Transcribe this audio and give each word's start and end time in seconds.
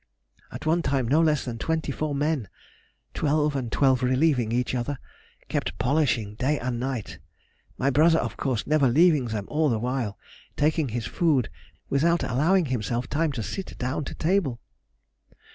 At 0.51 0.65
one 0.65 0.81
time 0.81 1.07
no 1.07 1.21
less 1.21 1.45
than 1.45 1.59
twenty 1.59 1.91
four 1.91 2.15
men 2.15 2.47
(twelve 3.13 3.55
and 3.55 3.71
twelve 3.71 4.01
relieving 4.01 4.51
each 4.51 4.73
other) 4.73 4.97
kept 5.47 5.77
polishing 5.77 6.33
day 6.33 6.57
and 6.57 6.79
night; 6.79 7.19
my 7.77 7.91
brother, 7.91 8.17
of 8.17 8.35
course, 8.35 8.65
never 8.65 8.87
leaving 8.89 9.25
them 9.25 9.45
all 9.47 9.69
the 9.69 9.77
while, 9.77 10.17
taking 10.57 10.89
his 10.89 11.05
food 11.05 11.51
without 11.87 12.23
allowing 12.23 12.65
himself 12.65 13.07
time 13.07 13.31
to 13.33 13.43
sit 13.43 13.77
down 13.77 14.03
to 14.05 14.15
table. 14.15 14.59